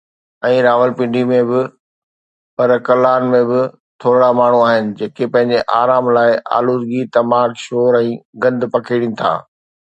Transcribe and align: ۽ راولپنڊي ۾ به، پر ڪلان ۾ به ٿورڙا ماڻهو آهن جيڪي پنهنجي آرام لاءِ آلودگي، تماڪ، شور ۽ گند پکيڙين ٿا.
۽ 0.47 0.53
راولپنڊي 0.65 1.19
۾ 1.31 1.39
به، 1.49 1.59
پر 2.61 2.69
ڪلان 2.87 3.21
۾ 3.33 3.41
به 3.49 3.59
ٿورڙا 4.05 4.29
ماڻهو 4.39 4.61
آهن 4.69 4.85
جيڪي 5.03 5.25
پنهنجي 5.37 5.59
آرام 5.83 6.05
لاءِ 6.17 6.33
آلودگي، 6.57 7.01
تماڪ، 7.19 7.49
شور 7.67 7.93
۽ 8.03 8.11
گند 8.47 8.61
پکيڙين 8.79 9.13
ٿا. 9.23 9.33